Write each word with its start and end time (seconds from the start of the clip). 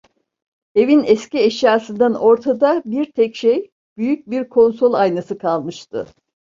Evin 0.75 1.03
eski 1.03 1.39
eşyasından 1.39 2.13
ortada 2.15 2.81
bir 2.85 3.11
tek 3.11 3.35
şey: 3.35 3.71
Büyük 3.97 4.29
bir 4.29 4.49
konsol 4.49 4.93
aynası 4.93 5.37
kalmıştı. 5.37 6.07